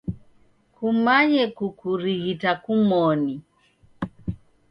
[0.75, 3.33] Kumanye kukurighita kumoni.